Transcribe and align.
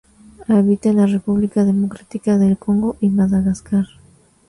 Habita 0.47 0.89
en 0.89 0.95
la 0.95 1.05
República 1.05 1.63
Democrática 1.63 2.39
del 2.39 2.57
Congo 2.57 2.97
y 3.01 3.09
Madagascar. 3.09 3.85